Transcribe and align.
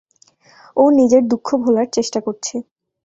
ও 0.77 0.83
নিজের 0.91 1.23
দুঃখ 1.31 1.47
ভোলার 1.63 1.87
চেষ্টা 1.95 2.19
করছে। 2.25 2.55